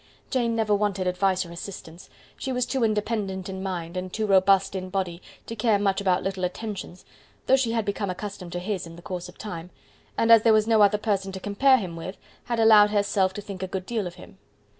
[0.31, 4.73] Jane never wanted advice or assistance; she was too independent in mind, and too robust
[4.73, 7.05] in body, to care much about little attentions,
[7.45, 9.69] though she had become accustomed to his in the course of time,
[10.17, 13.41] and as there was no other person to compare him with, had allowed herself to
[13.43, 14.39] think a good deal of him.